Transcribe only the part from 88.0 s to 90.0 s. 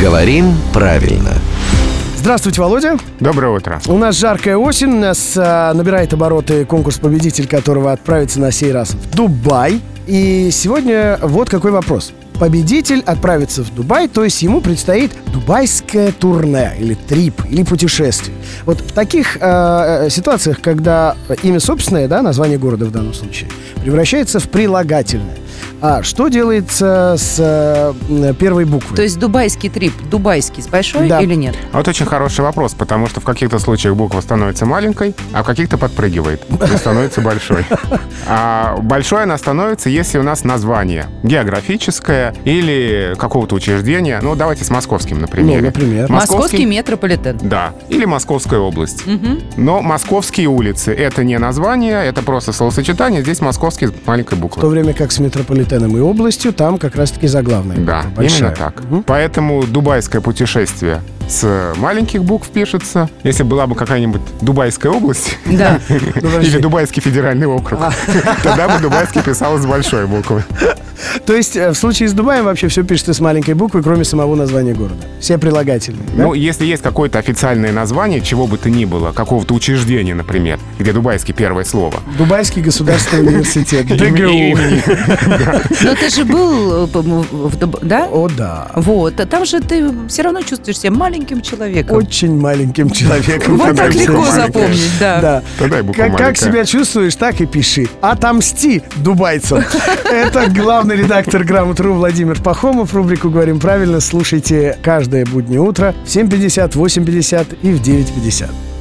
О, да. Вот, а там же ты